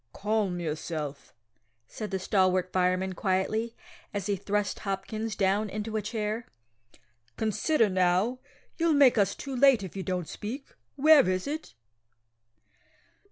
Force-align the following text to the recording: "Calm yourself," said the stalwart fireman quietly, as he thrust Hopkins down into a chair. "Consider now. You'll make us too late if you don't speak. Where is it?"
"Calm 0.13 0.59
yourself," 0.59 1.31
said 1.85 2.09
the 2.09 2.17
stalwart 2.17 2.73
fireman 2.73 3.13
quietly, 3.13 3.75
as 4.15 4.25
he 4.25 4.35
thrust 4.35 4.79
Hopkins 4.79 5.35
down 5.35 5.69
into 5.69 5.95
a 5.95 6.01
chair. 6.01 6.47
"Consider 7.37 7.87
now. 7.87 8.39
You'll 8.77 8.93
make 8.95 9.19
us 9.19 9.35
too 9.35 9.55
late 9.55 9.83
if 9.83 9.95
you 9.95 10.01
don't 10.01 10.27
speak. 10.27 10.69
Where 10.95 11.29
is 11.29 11.45
it?" 11.45 11.75